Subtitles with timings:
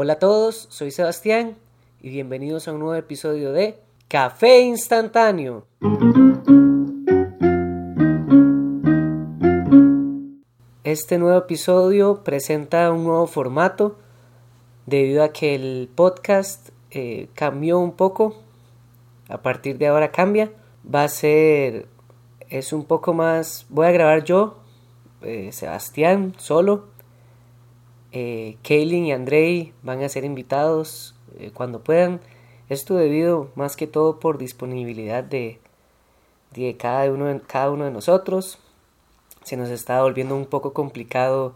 [0.00, 1.56] Hola a todos, soy Sebastián
[2.00, 5.66] y bienvenidos a un nuevo episodio de Café Instantáneo.
[10.84, 13.98] Este nuevo episodio presenta un nuevo formato
[14.86, 18.36] debido a que el podcast eh, cambió un poco.
[19.28, 20.52] A partir de ahora cambia.
[20.94, 21.88] Va a ser,
[22.48, 24.58] es un poco más, voy a grabar yo,
[25.22, 26.84] eh, Sebastián, solo
[28.12, 32.20] eh, Kaylin y Andrei van a ser invitados eh, cuando puedan.
[32.68, 35.58] Esto debido más que todo por disponibilidad de,
[36.54, 38.58] de cada, uno, de, cada uno de nosotros.
[39.42, 41.54] Se nos está volviendo un poco complicado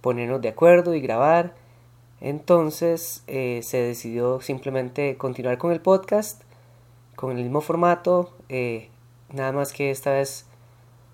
[0.00, 1.54] ponernos de acuerdo y grabar.
[2.20, 6.42] Entonces eh, se decidió simplemente continuar con el podcast,
[7.14, 8.32] con el mismo formato.
[8.48, 8.88] Eh,
[9.32, 10.46] nada más que esta vez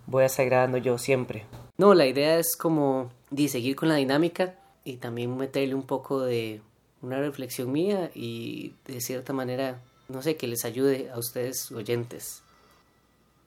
[0.07, 1.45] voy a estar grabando yo siempre.
[1.79, 4.55] No, la idea es como de seguir con la dinámica
[4.85, 6.61] y también meterle un poco de
[7.01, 12.43] una reflexión mía y de cierta manera, no sé, que les ayude a ustedes oyentes.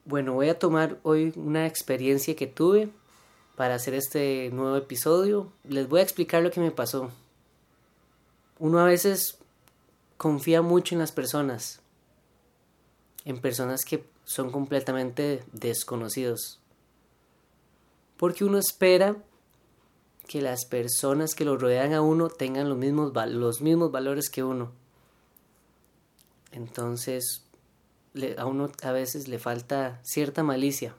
[0.03, 2.89] Bueno, voy a tomar hoy una experiencia que tuve
[3.55, 5.51] para hacer este nuevo episodio.
[5.63, 7.11] Les voy a explicar lo que me pasó.
[8.57, 9.37] Uno a veces
[10.17, 11.79] confía mucho en las personas,
[13.23, 16.59] en personas que son completamente desconocidos.
[18.17, 19.15] Porque uno espera
[20.27, 24.43] que las personas que lo rodean a uno tengan los mismos, los mismos valores que
[24.43, 24.71] uno.
[26.51, 27.43] Entonces,
[28.37, 30.95] a uno a veces le falta cierta malicia.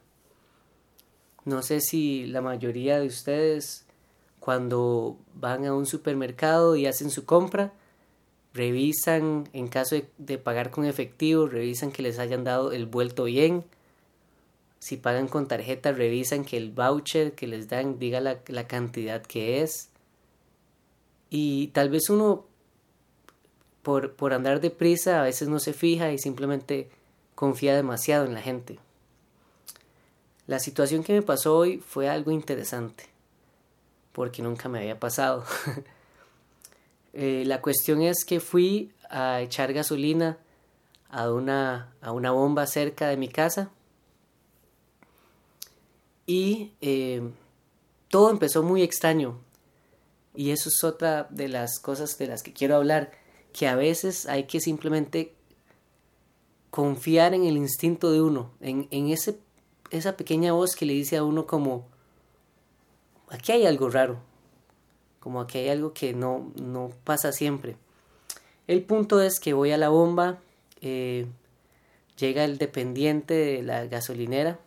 [1.45, 3.87] No sé si la mayoría de ustedes
[4.41, 7.73] cuando van a un supermercado y hacen su compra,
[8.53, 13.25] revisan en caso de, de pagar con efectivo, revisan que les hayan dado el vuelto
[13.25, 13.65] bien,
[14.79, 19.23] si pagan con tarjeta, revisan que el voucher que les dan diga la, la cantidad
[19.23, 19.89] que es.
[21.31, 22.45] Y tal vez uno,
[23.83, 26.89] por, por andar deprisa, a veces no se fija y simplemente
[27.35, 28.79] confía demasiado en la gente.
[30.47, 33.05] La situación que me pasó hoy fue algo interesante,
[34.13, 35.45] porque nunca me había pasado.
[37.13, 40.39] eh, la cuestión es que fui a echar gasolina
[41.09, 43.71] a una, a una bomba cerca de mi casa
[46.27, 47.23] y eh,
[48.09, 49.39] todo empezó muy extraño.
[50.35, 53.13] Y eso es otra de las cosas de las que quiero hablar,
[53.53, 55.33] que a veces hay que simplemente
[56.71, 59.39] confiar en el instinto de uno, en, en ese,
[59.91, 61.87] esa pequeña voz que le dice a uno como,
[63.31, 64.19] aquí hay algo raro,
[65.21, 67.77] como aquí hay algo que no, no pasa siempre.
[68.67, 70.41] El punto es que voy a la bomba,
[70.83, 71.27] eh,
[72.19, 74.59] llega el dependiente de la gasolinera,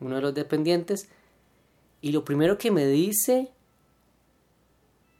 [0.00, 1.08] uno de los dependientes,
[2.00, 3.50] y lo primero que me dice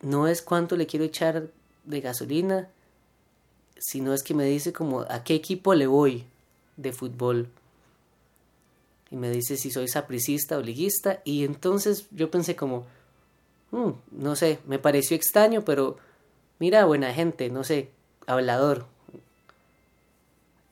[0.03, 1.49] no es cuánto le quiero echar
[1.85, 2.69] de gasolina,
[3.79, 6.25] sino es que me dice como a qué equipo le voy
[6.77, 7.49] de fútbol.
[9.11, 11.21] Y me dice si soy sapricista o liguista.
[11.25, 12.87] Y entonces yo pensé como,
[13.71, 15.97] mm, no sé, me pareció extraño, pero
[16.59, 17.91] mira, buena gente, no sé,
[18.27, 18.87] hablador.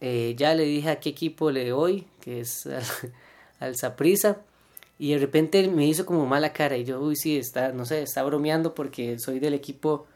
[0.00, 2.68] Eh, ya le dije a qué equipo le voy, que es
[3.62, 4.38] al Saprisa
[4.98, 8.02] y de repente me hizo como mala cara y yo, uy, sí, está, no sé,
[8.02, 10.06] está bromeando porque soy del equipo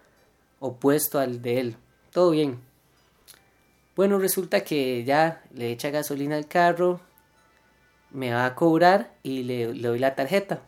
[0.60, 1.76] opuesto al de él.
[2.12, 2.60] Todo bien.
[3.94, 7.00] Bueno, resulta que ya le echa gasolina al carro,
[8.10, 10.62] me va a cobrar y le, le doy la tarjeta.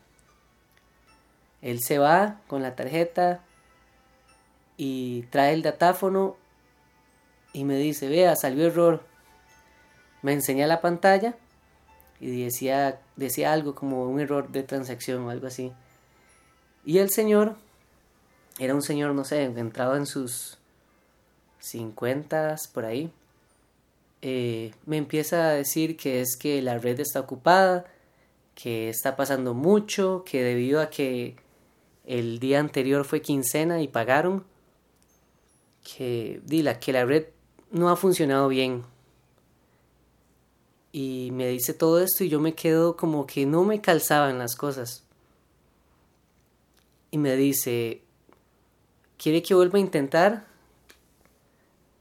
[1.61, 3.45] Él se va con la tarjeta
[4.77, 6.37] y trae el datáfono
[7.53, 9.05] y me dice, vea, salió error.
[10.23, 11.37] Me enseña la pantalla
[12.21, 15.73] y decía, decía algo como un error de transacción o algo así.
[16.85, 17.57] Y el señor
[18.59, 20.59] era un señor, no sé, entrado en sus
[21.61, 23.13] 50 por ahí.
[24.23, 27.85] Eh, me empieza a decir que es que la red está ocupada,
[28.55, 31.37] que está pasando mucho, que debido a que
[32.05, 34.45] el día anterior fue quincena y pagaron,
[35.85, 37.27] que, dila, que la red
[37.71, 38.83] no ha funcionado bien,
[41.01, 44.57] y me dice todo esto y yo me quedo como que no me calzaban las
[44.57, 45.05] cosas.
[47.13, 48.03] Y me dice,
[49.17, 50.49] ¿quiere que vuelva a intentar?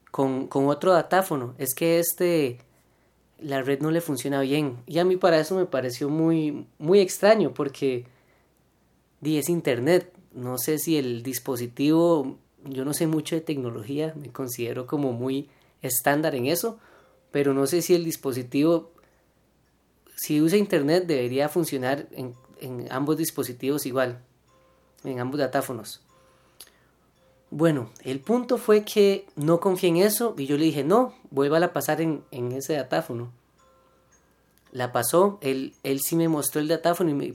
[0.09, 1.53] Con, con otro datáfono.
[1.59, 2.57] Es que este,
[3.37, 4.77] la red no le funciona bien.
[4.87, 8.07] Y a mí para eso me pareció muy, muy extraño porque
[9.21, 10.11] di, es internet.
[10.33, 15.49] No sé si el dispositivo, yo no sé mucho de tecnología, me considero como muy
[15.83, 16.79] estándar en eso
[17.31, 18.91] pero no sé si el dispositivo,
[20.15, 22.35] si usa internet, debería funcionar en,
[22.89, 24.19] ambos dispositivos igual,
[25.03, 26.01] en ambos datáfonos.
[27.49, 31.63] Bueno, el punto fue que no confié en eso y yo le dije, no, vuelva
[31.63, 33.31] a pasar en, en ese datáfono.
[34.71, 37.33] La pasó, él, él sí me mostró el datáfono y me,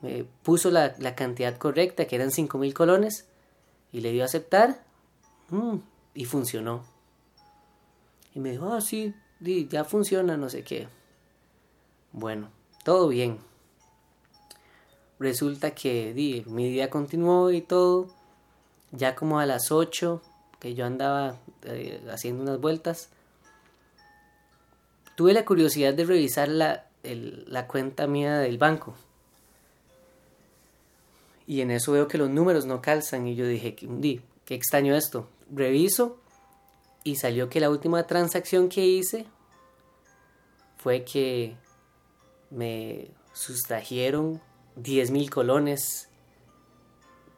[0.00, 3.26] me, puso la, la, cantidad correcta, que eran 5.000 colones,
[3.90, 4.84] y le dio a aceptar,
[5.50, 5.76] mm,
[6.14, 6.93] y funcionó.
[8.34, 10.88] Y me dijo, ah, sí, ya funciona, no sé qué.
[12.12, 12.50] Bueno,
[12.84, 13.38] todo bien.
[15.18, 18.08] Resulta que di, mi día continuó y todo
[18.92, 20.22] ya como a las 8
[20.58, 23.10] que yo andaba eh, haciendo unas vueltas,
[25.14, 28.94] tuve la curiosidad de revisar la, la cuenta mía del banco.
[31.46, 34.94] Y en eso veo que los números no calzan y yo dije, di, qué extraño
[34.94, 35.28] esto.
[35.54, 36.18] Reviso
[37.04, 39.26] y salió que la última transacción que hice
[40.78, 41.56] fue que
[42.50, 44.40] me sustrajeron
[44.76, 46.08] 10 mil colones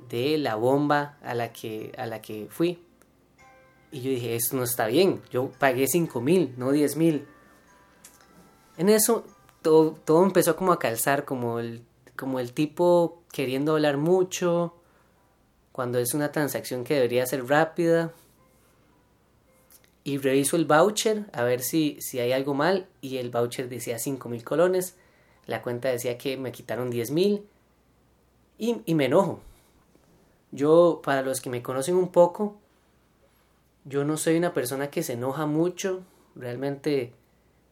[0.09, 2.83] de la bomba a la que, a la que fui.
[3.91, 5.23] Y yo dije, esto no está bien.
[5.31, 7.27] Yo pagué 5 mil, no 10 mil.
[8.77, 9.25] En eso
[9.63, 11.83] todo, todo, empezó como a calzar, como el,
[12.17, 14.75] como el tipo queriendo hablar mucho,
[15.73, 18.13] cuando es una transacción que debería ser rápida.
[20.07, 22.87] Y reviso el voucher a ver si, si hay algo mal.
[23.01, 24.95] Y el voucher decía 5 mil colones.
[25.47, 27.45] La cuenta decía que me quitaron 10 mil.
[28.57, 29.41] Y, y me enojo.
[30.53, 32.55] Yo, para los que me conocen un poco,
[33.85, 36.05] yo no soy una persona que se enoja mucho,
[36.37, 37.13] realmente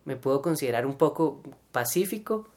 [0.05, 1.41] me puedo considerar un poco
[1.71, 2.49] pacífico,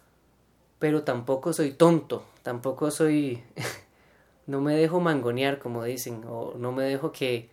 [0.79, 3.43] pero tampoco soy tonto, tampoco soy...
[4.47, 7.51] no me dejo mangonear, como dicen, o no me dejo que,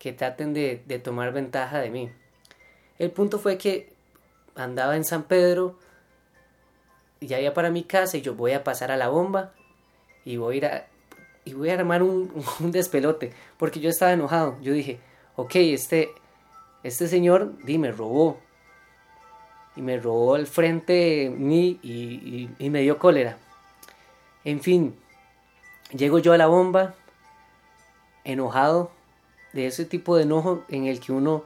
[0.00, 2.10] que traten de, de tomar ventaja de mí.
[2.98, 3.92] El punto fue que
[4.56, 5.78] andaba en San Pedro,
[7.20, 9.52] ya iba para mi casa y yo voy a pasar a la bomba
[10.24, 10.86] y voy a ir a,
[11.44, 14.56] y voy a armar un, un, despelote, porque yo estaba enojado.
[14.60, 14.98] Yo dije,
[15.36, 16.10] ok, este,
[16.82, 18.38] este señor, di, me robó.
[19.76, 23.38] Y me robó al frente mí y, y, me dio cólera.
[24.44, 24.96] En fin,
[25.92, 26.94] llego yo a la bomba,
[28.24, 28.90] enojado,
[29.52, 31.44] de ese tipo de enojo en el que uno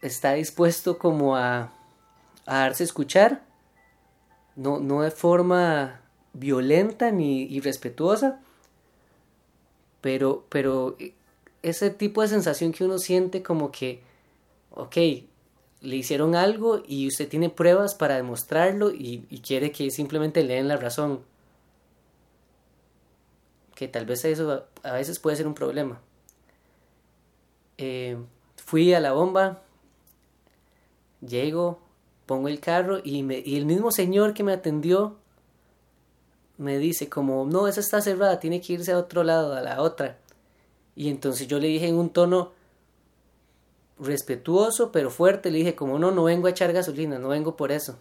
[0.00, 1.72] está dispuesto como a,
[2.46, 3.42] a darse escuchar,
[4.56, 6.00] no, no de forma
[6.32, 8.40] violenta ni irrespetuosa,
[10.00, 10.96] pero, pero
[11.62, 14.02] ese tipo de sensación que uno siente como que,
[14.70, 14.96] ok,
[15.80, 20.68] le hicieron algo y usted tiene pruebas para demostrarlo y, quiere que simplemente le den
[20.68, 21.20] la razón.
[23.74, 26.00] Que tal vez eso a veces puede ser un problema.
[27.78, 28.16] Eh,
[28.56, 29.62] fui a la bomba,
[31.20, 31.80] llego,
[32.26, 35.16] pongo el carro y, y el mismo señor que me atendió
[36.58, 39.80] me dice como, no, esa está cerrada, tiene que irse a otro lado, a la
[39.80, 40.18] otra.
[40.96, 42.52] Y entonces yo le dije en un tono
[44.00, 47.72] respetuoso pero fuerte, le dije como, no, no vengo a echar gasolina, no vengo por
[47.72, 47.98] eso.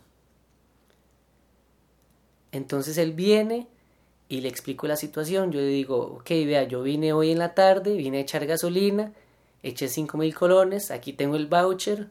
[2.51, 3.67] Entonces él viene
[4.29, 5.51] y le explico la situación.
[5.51, 9.13] Yo le digo, ok, vea, yo vine hoy en la tarde, vine a echar gasolina,
[9.63, 12.09] eché 5 mil colones, aquí tengo el voucher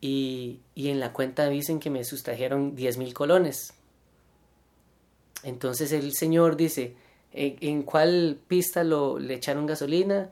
[0.00, 3.74] y, y en la cuenta dicen que me sustrajeron 10 mil colones.
[5.42, 6.94] Entonces el señor dice,
[7.32, 10.30] ¿en, cuál pista lo, le echaron gasolina?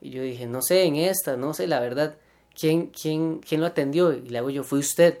[0.00, 2.16] Y yo dije, no sé, en esta, no sé, la verdad,
[2.58, 4.12] ¿quién, quién, quién lo atendió?
[4.12, 5.20] Y le hago yo, fue usted.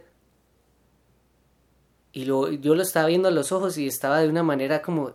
[2.12, 5.12] Y lo, yo lo estaba viendo a los ojos y estaba de una manera como,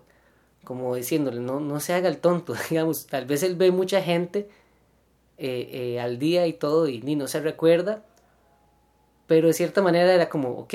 [0.64, 4.50] como diciéndole, no, no se haga el tonto, digamos, tal vez él ve mucha gente
[5.38, 8.04] eh, eh, al día y todo y ni no se recuerda,
[9.28, 10.74] pero de cierta manera era como, ok,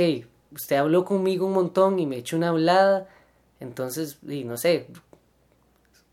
[0.53, 3.09] usted habló conmigo un montón y me echó una hablada
[3.63, 4.89] entonces, y no sé,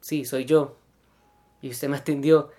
[0.01, 0.77] sí, soy yo.
[1.62, 2.51] Y usted me atendió.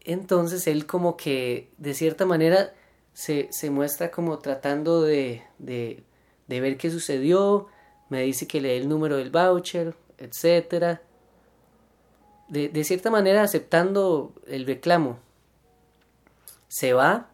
[0.00, 2.72] Entonces él como que de cierta manera
[3.12, 6.02] se, se muestra como tratando de, de,
[6.48, 7.68] de, ver qué sucedió.
[8.08, 11.00] Me dice que le dé el número del voucher, etc.
[12.48, 15.18] De, cierta manera aceptando el reclamo.
[16.68, 17.30] Se va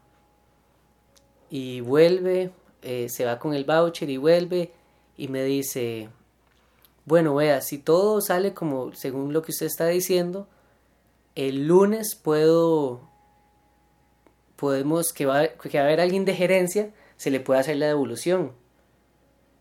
[1.51, 2.53] y vuelve,
[2.83, 4.73] eh, se va con el voucher y vuelve
[5.17, 6.09] y me dice,
[7.05, 10.47] bueno, vea, si todo sale como según lo que usted está diciendo,
[11.35, 13.01] el lunes puedo,
[14.57, 17.89] podemos, que va, que va a haber alguien de gerencia, se le puede hacer la
[17.89, 18.53] devolución.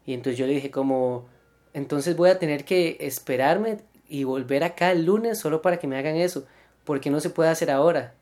[0.06, 1.27] Y entonces yo le dije como,
[1.74, 3.79] entonces voy a tener que esperarme
[4.10, 6.46] y volver acá el lunes solo para que me hagan eso,
[6.84, 8.16] porque no se puede hacer ahora.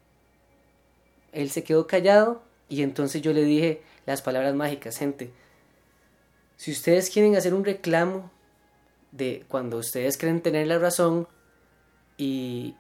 [1.32, 5.32] Él se quedó callado y entonces yo le dije las palabras mágicas, gente.
[6.58, 8.30] Si ustedes quieren hacer un reclamo
[9.12, 11.28] de cuando ustedes creen tener la razón,
[12.18, 12.76] y,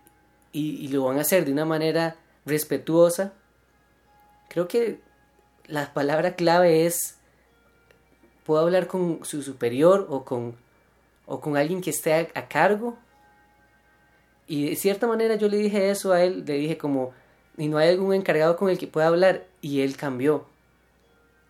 [0.52, 3.34] y, lo van a hacer de una manera respetuosa,
[4.50, 5.00] creo que
[5.68, 7.18] la palabra clave es,
[8.46, 10.56] puedo hablar con su superior o con,
[11.27, 12.98] o con alguien que esté a, cargo.
[14.48, 17.13] Y de cierta manera yo le dije eso a él, le dije como,
[17.57, 20.46] y no hay algún encargado con el que pueda hablar, y él cambió.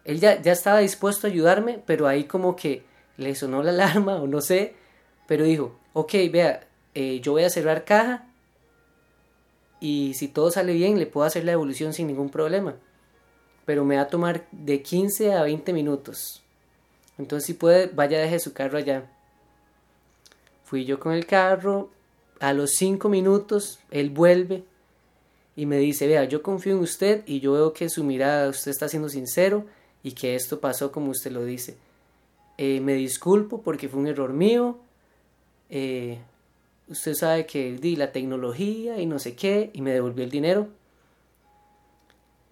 [0.04, 2.84] Él ya, ya estaba dispuesto a ayudarme, pero ahí como que
[3.18, 4.74] le sonó la alarma o no sé,
[5.28, 8.26] pero dijo, ok, vea, eh, yo voy a cerrar caja
[9.80, 12.76] y si todo sale bien le puedo hacer la evolución sin ningún problema.
[13.66, 16.42] Pero me va a tomar de 15 a 20 minutos.
[17.18, 19.10] Entonces si puede, vaya deje su carro allá.
[20.68, 21.90] Fui yo con el carro,
[22.42, 24.66] a los 5 minutos él vuelve
[25.56, 28.72] y me dice, vea, yo confío en usted y yo veo que su mirada, usted
[28.72, 29.66] está siendo sincero
[30.04, 31.78] y que esto pasó como usted lo dice.
[32.58, 34.78] Eh, me disculpo porque fue un error mío.
[35.70, 36.20] Eh,
[36.90, 40.68] usted sabe que di la tecnología y no sé qué, y me devolvió el dinero.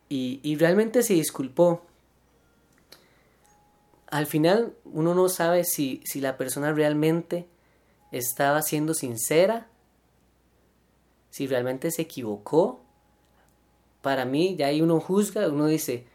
[0.07, 1.81] Y, y realmente se disculpó.
[4.07, 7.45] Al final uno no sabe si, si la persona realmente
[8.17, 9.67] estaba siendo sincera,
[11.29, 12.81] si realmente se equivocó.
[14.01, 16.05] Para mí, ya ahí uno juzga, uno dice,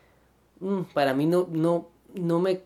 [0.61, 2.63] mm, para mí no, no, no me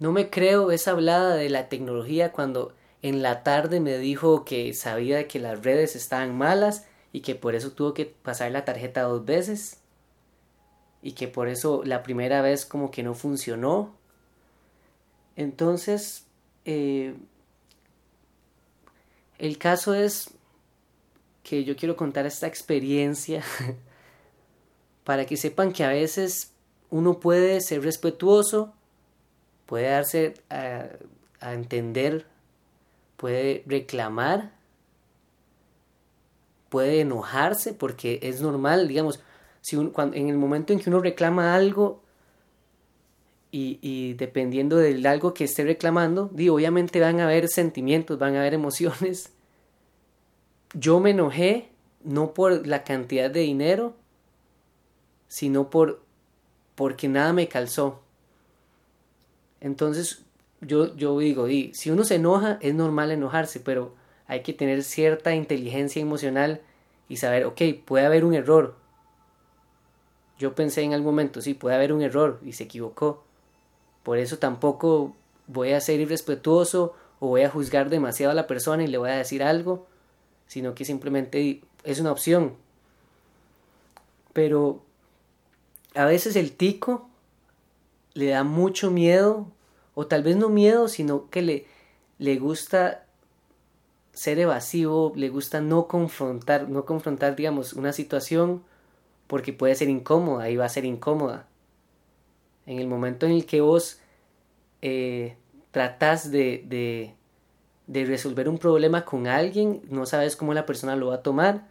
[0.00, 4.72] no me creo esa hablada de la tecnología cuando en la tarde me dijo que
[4.72, 9.02] sabía que las redes estaban malas y que por eso tuvo que pasar la tarjeta
[9.02, 9.78] dos veces
[11.02, 13.94] y que por eso la primera vez como que no funcionó.
[15.36, 16.26] Entonces,
[16.64, 17.14] eh,
[19.40, 20.30] el caso es
[21.42, 23.42] que yo quiero contar esta experiencia
[25.04, 26.52] para que sepan que a veces
[26.90, 28.74] uno puede ser respetuoso
[29.70, 32.26] puede darse a, entender,
[33.16, 34.50] puede reclamar,
[36.68, 39.20] puede enojarse, porque es normal, digamos,
[39.60, 42.02] si cuando, en el momento en que uno reclama algo
[43.52, 48.40] y, y, dependiendo del algo que esté reclamando, obviamente van a haber sentimientos, van a
[48.40, 49.32] haber emociones.
[50.74, 51.68] Yo me enojé
[52.04, 53.94] no por la cantidad de dinero,
[55.28, 56.00] sino por
[56.74, 58.00] porque nada me calzó.
[59.60, 60.22] Entonces,
[60.62, 63.94] yo, yo digo, si uno se enoja, es normal enojarse, pero
[64.26, 66.62] hay que tener cierta inteligencia emocional
[67.08, 68.76] y saber, ok, puede haber un error.
[70.38, 73.24] Yo pensé en algún momento, sí, puede haber un error y se equivocó.
[74.02, 75.14] Por eso tampoco
[75.46, 79.10] voy a ser irrespetuoso o voy a juzgar demasiado a la persona y le voy
[79.10, 79.86] a decir algo,
[80.46, 82.54] sino que simplemente es una opción.
[84.32, 84.82] Pero
[85.94, 87.08] a veces el tico
[88.14, 89.46] le da mucho miedo,
[89.94, 91.66] o tal vez no miedo, sino que le,
[92.18, 93.04] le gusta
[94.12, 98.62] ser evasivo, le gusta no confrontar, no confrontar, digamos, una situación
[99.26, 101.46] porque puede ser incómoda y va a ser incómoda.
[102.70, 103.98] En el momento en el que vos
[104.80, 105.34] eh,
[105.72, 107.14] tratás de,
[107.88, 111.66] resolver un problema con alguien, no sabes cómo la persona lo va a tomar,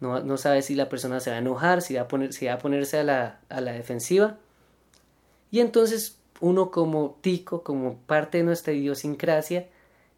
[0.00, 2.52] no, no sabes si la persona se va a enojar, si va a, si va
[2.52, 4.36] a ponerse a la, a la defensiva.
[5.50, 9.66] Y entonces uno como tico, como parte de nuestra idiosincrasia,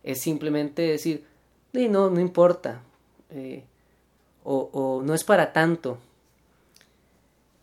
[0.03, 1.25] es simplemente decir,
[1.73, 2.83] no, no importa,
[3.31, 3.63] eh,
[4.43, 5.99] o, no es para tanto.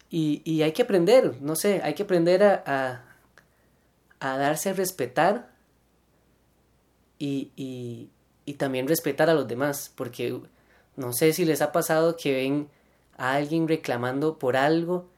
[0.10, 3.04] Y, y, hay que aprender, no sé, hay que aprender a,
[4.20, 5.50] a, darse a respetar
[7.20, 8.10] y, y,
[8.46, 10.40] y también respetar a los demás, porque
[10.96, 12.70] no sé si les ha pasado que ven
[13.18, 15.10] a alguien reclamando por algo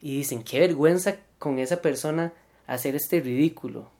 [0.00, 2.32] y dicen, qué vergüenza con esa persona
[2.66, 3.90] hacer este ridículo.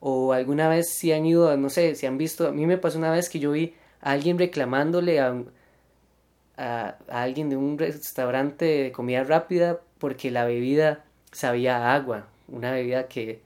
[0.00, 2.98] O alguna vez si han ido, no sé, si han visto, a mí me pasó
[2.98, 5.34] una vez que yo vi a alguien reclamándole a,
[6.56, 13.08] a, alguien de un restaurante de comida rápida porque la bebida sabía agua, una bebida
[13.08, 13.42] que,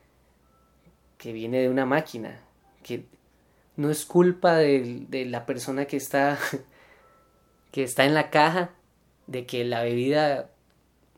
[1.17, 2.41] que viene de una máquina,
[2.83, 3.07] que
[3.77, 6.39] no es culpa de, de la persona que está,
[7.73, 8.71] que está en la caja,
[9.27, 10.51] de que la bebida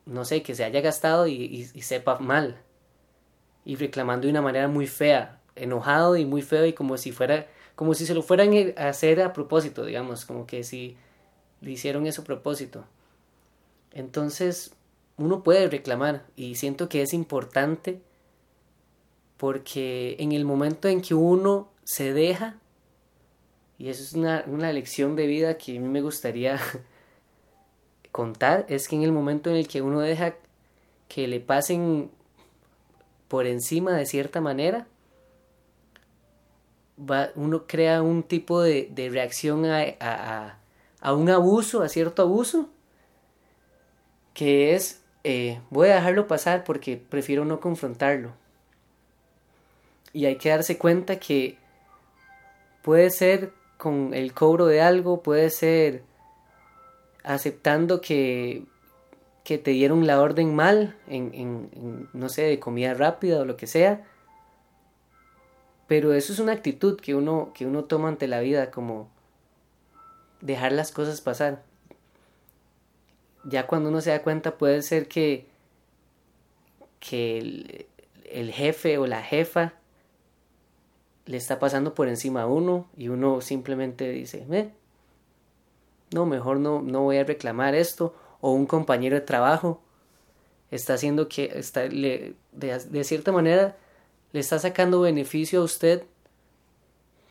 [0.05, 2.57] no sé, que se haya gastado y, sepa mal.
[3.65, 7.47] Y reclamando de una manera muy fea, enojado y muy feo y como si fuera,
[7.75, 10.97] como si se lo fueran a hacer a propósito, digamos, como que si
[11.61, 12.85] le hicieron eso propósito.
[13.93, 14.73] Entonces,
[15.17, 18.01] uno puede reclamar y siento que es importante
[19.37, 22.57] porque en el momento en que uno se deja,
[23.77, 26.59] y eso es una, una lección de vida que a mí me gustaría
[28.11, 30.35] contar es que en el momento en el que uno deja
[31.07, 32.11] que le pasen
[33.27, 34.87] por encima de cierta manera,
[37.35, 40.57] uno crea un tipo de, reacción a,
[41.01, 42.69] un abuso, a cierto abuso,
[44.33, 48.31] que es eh, voy a dejarlo pasar porque prefiero no confrontarlo.
[50.13, 51.57] Y hay que darse cuenta que
[52.81, 56.03] puede ser con el cobro de algo, puede ser
[57.23, 58.63] aceptando que,
[59.43, 63.57] que te dieron la orden mal en, en, no sé, de comida rápida o lo
[63.57, 64.05] que sea.
[65.87, 69.09] Pero eso es una actitud que uno, que uno toma ante la vida, como
[70.41, 71.63] dejar las cosas pasar.
[73.43, 75.47] Ya cuando uno se da cuenta puede ser que,
[76.99, 77.87] que
[78.31, 79.73] el, jefe o la jefa
[81.25, 84.45] le está pasando por encima a uno y uno simplemente dice,
[86.11, 89.81] no, mejor no, no voy a reclamar esto, o un compañero de trabajo
[90.71, 92.35] está haciendo que, está, de,
[93.03, 93.77] cierta manera,
[94.31, 96.03] le está sacando beneficio a usted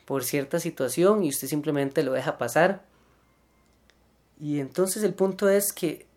[0.05, 2.83] por cierta situación y usted simplemente lo deja pasar.
[4.41, 6.07] Y entonces el punto es que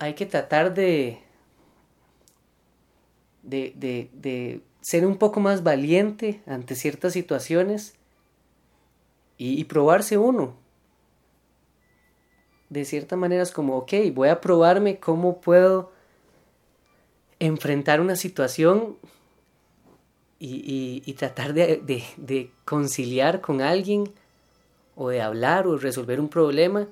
[0.00, 1.20] hay que tratar de,
[3.44, 7.94] de, de, ser un poco más valiente ante ciertas situaciones
[9.38, 10.56] y, probarse uno.
[12.68, 15.92] De cierta manera es como, ok, voy a probarme cómo puedo
[17.38, 18.96] enfrentar una situación
[20.40, 21.80] y, tratar de,
[22.16, 24.12] de, conciliar con alguien
[24.96, 26.86] o de hablar o resolver un problema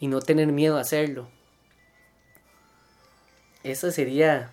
[0.00, 1.28] y no tener miedo a hacerlo.
[3.62, 4.50] Esa sería,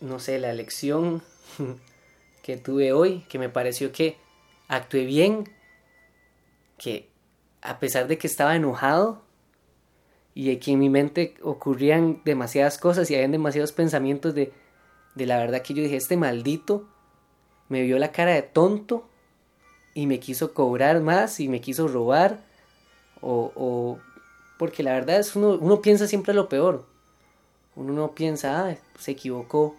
[0.00, 1.22] no sé, la lección
[2.42, 4.16] que tuve hoy, que me pareció que
[4.68, 5.48] actué bien,
[6.78, 7.08] que
[7.60, 9.22] a pesar de que estaba enojado
[10.34, 14.52] y de que en mi mente ocurrían demasiadas cosas y había demasiados pensamientos de,
[15.14, 16.88] de la verdad que yo dije, este maldito
[17.68, 19.08] me vio la cara de tonto
[19.94, 22.40] y me quiso cobrar más y me quiso robar
[23.20, 23.98] o,
[24.58, 26.86] porque la verdad es uno, uno piensa siempre lo peor
[27.76, 29.76] uno no piensa ah, se equivocó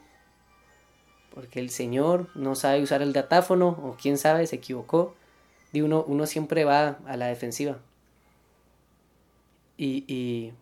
[1.34, 5.16] porque el Señor no sabe usar el datáfono o quién sabe, se equivocó.
[5.72, 7.80] Y uno, uno siempre va a la defensiva.
[9.76, 10.54] Y, y,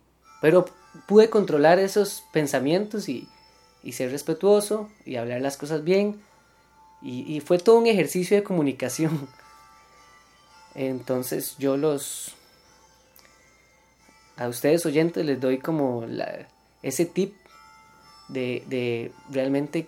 [0.42, 0.66] pero
[1.08, 3.28] pude controlar esos pensamientos y,
[3.84, 6.22] y, ser respetuoso y hablar las cosas bien.
[7.02, 9.28] Y, y fue todo un ejercicio de comunicación.
[10.76, 12.36] Entonces yo los...
[14.38, 16.48] A ustedes oyentes les doy como la,
[16.82, 17.36] ese tip
[18.30, 19.88] de, de realmente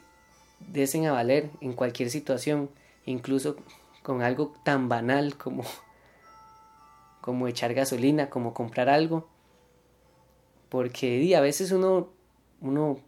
[0.59, 2.69] desen a valer en cualquier situación,
[3.05, 3.55] incluso
[4.03, 5.63] con algo tan banal como,
[7.21, 9.27] como echar gasolina, como comprar algo.
[10.69, 12.09] Porque a veces uno,
[12.61, 12.99] uno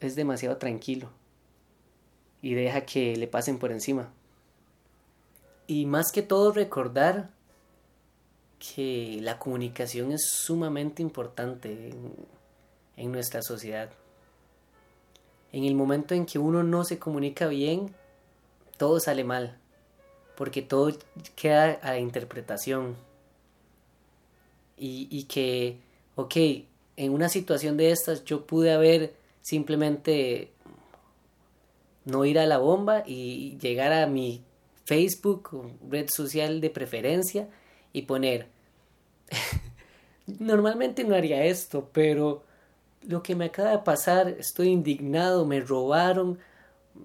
[0.00, 1.10] es demasiado tranquilo
[2.42, 4.12] y deja que le pasen por encima.
[5.72, 7.30] Y más que todo recordar
[8.58, 11.94] que la comunicación es sumamente importante
[12.98, 13.88] en, nuestra sociedad
[15.50, 17.94] en el momento en que uno no se comunica bien,
[18.76, 19.56] todo sale mal,
[20.36, 20.92] porque todo
[21.36, 22.94] queda a interpretación.
[24.76, 25.78] Y, y que,
[26.16, 26.36] ok,
[26.98, 30.52] en una situación de estas yo pude haber simplemente
[32.04, 34.44] no ir a la bomba y llegar a mi
[34.84, 35.50] Facebook,
[35.88, 37.48] red social de preferencia,
[37.92, 38.46] y poner,
[40.38, 42.42] normalmente no haría esto, pero
[43.06, 46.38] lo que me acaba de pasar, estoy indignado, me robaron,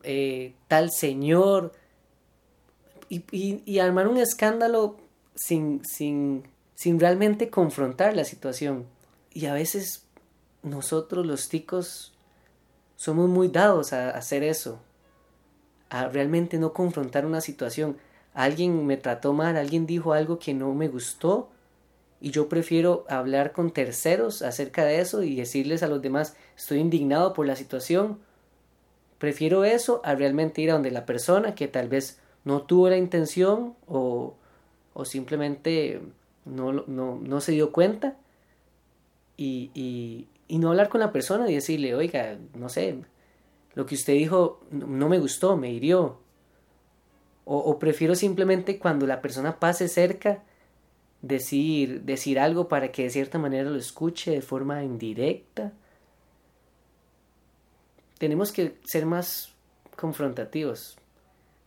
[0.04, 1.74] eh, tal señor,
[3.10, 4.98] y, armar un escándalo
[5.36, 6.44] sin, sin,
[6.76, 8.86] sin realmente confrontar la situación.
[9.34, 10.04] Y a veces
[10.62, 12.13] nosotros los ticos
[12.98, 14.80] somos muy dados a hacer eso,
[15.89, 17.97] a realmente no confrontar una situación.
[18.34, 21.50] Alguien me trató mal, alguien dijo algo que no me gustó
[22.19, 26.80] y yo prefiero hablar con terceros acerca de eso y decirles a los demás estoy
[26.80, 28.19] indignado por la situación.
[29.19, 32.97] Prefiero eso a realmente ir a donde la persona que tal vez no tuvo la
[32.97, 34.36] intención o,
[34.93, 36.02] o simplemente
[36.45, 38.15] no, no, no, se dio cuenta
[39.36, 43.00] y, y, y, no hablar con la persona y decirle, oiga, no sé,
[43.78, 46.18] lo que usted dijo no me gustó, me hirió.
[47.46, 50.44] O, prefiero simplemente cuando la persona pase cerca
[51.22, 55.74] decir, decir algo para que de cierta manera lo escuche de forma indirecta.
[58.18, 59.54] Tenemos que ser más
[59.96, 60.98] confrontativos.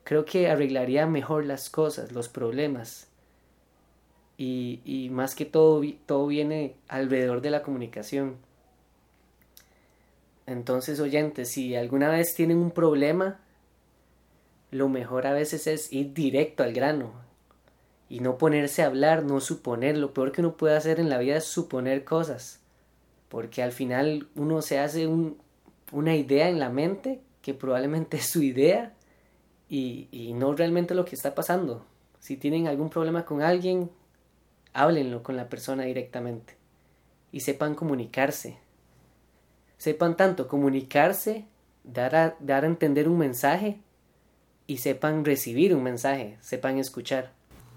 [0.02, 3.06] Creo que arreglaría mejor las cosas, los problemas.
[4.36, 8.49] Y, y más que todo, todo viene alrededor de la comunicación.
[10.50, 13.38] Entonces, oyentes, si alguna vez tienen un problema,
[14.72, 17.12] lo mejor a veces es ir directo al grano
[18.08, 19.96] y no ponerse a hablar, no suponer.
[19.96, 22.58] Lo peor que uno puede hacer en la vida es suponer cosas,
[23.28, 25.08] porque al final uno se hace
[25.92, 28.92] una idea en la mente que probablemente es su idea
[29.68, 31.86] y, no realmente lo que está pasando.
[32.18, 33.88] Si tienen algún problema con alguien,
[34.72, 36.56] háblenlo con la persona directamente
[37.30, 38.58] y sepan comunicarse.
[39.80, 41.46] Sepan tanto comunicarse,
[41.84, 43.78] dar a, dar entender un mensaje
[44.66, 47.32] y sepan recibir un mensaje, sepan escuchar.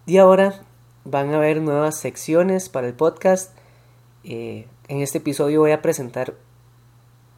[0.05, 0.63] Y ahora
[1.05, 3.57] van a ver nuevas secciones para el podcast.
[4.25, 6.33] Eh, en este episodio voy a presentar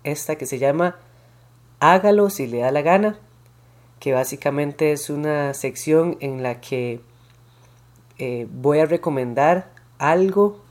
[0.03, 0.97] esta que se llama
[1.79, 3.19] Hágalo si le da la gana,
[3.99, 7.01] que básicamente es una sección en la que
[8.17, 10.63] eh, voy a recomendar algo,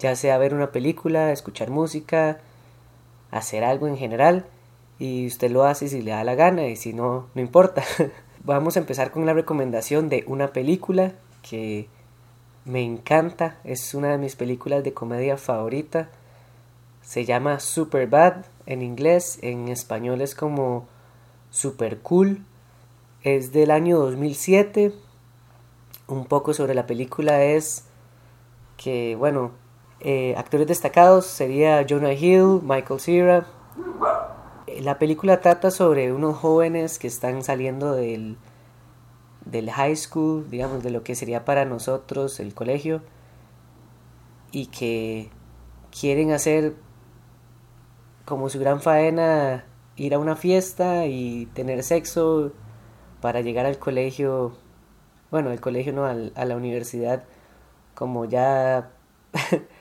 [0.00, 2.40] ya sea ver una película, escuchar música,
[3.30, 4.46] hacer algo en general,
[4.98, 7.84] y usted lo hace si le da la gana y si no, no importa.
[8.44, 11.12] Vamos a empezar con la recomendación de una película
[11.48, 11.88] que
[12.64, 16.10] me encanta, es una de mis películas de comedia favorita.
[17.02, 20.86] Se llama Super Bad en inglés, en español es como
[21.50, 22.44] Super Cool.
[23.22, 24.92] Es del año 2007
[26.08, 27.84] un poco sobre la película es
[28.76, 29.52] que, bueno,
[30.00, 33.46] eh, actores destacados sería Jonah Hill, Michael Cera.
[34.80, 38.36] La película trata sobre unos jóvenes que están saliendo del,
[39.44, 43.02] del high school, digamos, de lo que sería para nosotros el colegio,
[44.52, 45.30] y que
[45.98, 46.74] quieren hacer
[48.24, 49.64] como su gran faena
[49.96, 52.52] ir a una fiesta y tener sexo
[53.20, 54.52] para llegar al colegio
[55.30, 57.24] bueno, el colegio no, a la universidad,
[57.94, 58.90] como ya,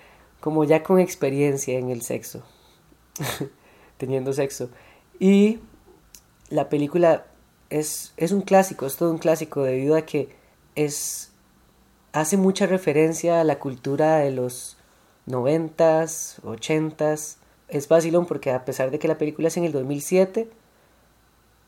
[0.47, 2.41] como ya con experiencia en el sexo,
[3.97, 4.69] teniendo sexo.
[5.19, 5.59] Y
[6.47, 7.25] la película
[7.69, 10.29] es, es un clásico, es todo un clásico debido a que
[10.75, 11.33] es,
[12.13, 14.77] hace mucha referencia a la cultura de los
[15.25, 17.39] noventas, ochentas.
[17.67, 20.49] Es vacilón porque a pesar de que la película es en el 2007,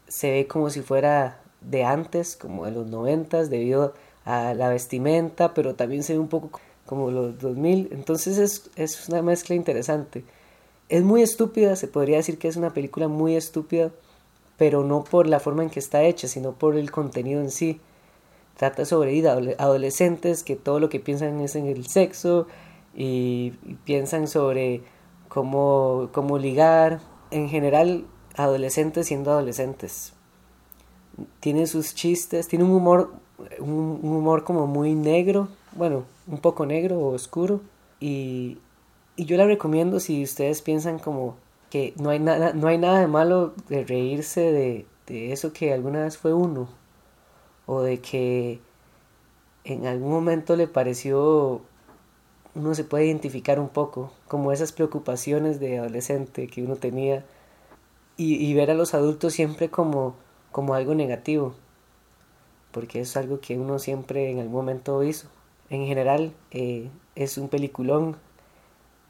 [0.07, 5.53] se ve como si fuera de antes, como de los noventas, debido a la vestimenta,
[5.53, 10.25] pero también se ve un poco como los 2000, entonces es, es una mezcla interesante.
[10.89, 13.91] Es muy estúpida, se podría decir que es una película muy estúpida,
[14.57, 17.79] pero no por la forma en que está hecha, sino por el contenido en sí.
[18.57, 19.21] Trata sobre
[19.59, 22.47] adolescentes que todo lo que piensan es en el sexo
[22.95, 23.51] y,
[23.83, 24.81] piensan sobre
[25.27, 27.01] cómo, cómo ligar.
[27.29, 30.13] En general, adolescentes siendo adolescentes
[31.39, 33.13] tiene sus chistes, tiene un humor,
[33.59, 37.61] un, humor como muy negro, bueno, un poco negro o oscuro.
[37.99, 38.57] Y,
[39.15, 41.35] y yo la recomiendo si ustedes piensan como
[41.69, 45.73] que no hay nada, no hay nada de malo de reírse de, de eso que
[45.73, 46.69] alguna vez fue uno.
[47.65, 48.59] O de que
[49.63, 51.61] en algún momento le pareció
[52.55, 57.25] uno se puede identificar un poco, como esas preocupaciones de adolescente que uno tenía,
[58.17, 60.13] y, ver a los adultos siempre como
[60.51, 61.53] como algo negativo,
[62.71, 65.29] porque es algo que uno siempre en algún momento hizo.
[65.69, 68.17] En general eh, es un peliculón,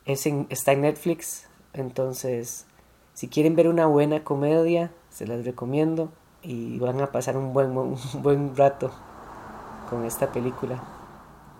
[0.06, 2.65] es está en Netflix, entonces
[3.13, 7.74] si quieren ver una buena comedia, se las recomiendo y van a pasar un buen,
[8.22, 8.91] buen rato
[9.89, 10.84] con esta película.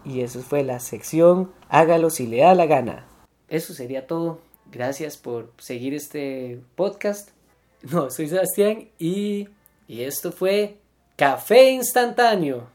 [0.06, 3.06] Y eso fue la sección Hágalo si le da la gana.
[3.50, 4.40] Eso sería todo.
[4.72, 7.32] Gracias por seguir este podcast.
[7.82, 9.48] No, soy Sebastián y
[9.90, 10.78] y esto fue
[11.16, 12.68] Café Instantáneo.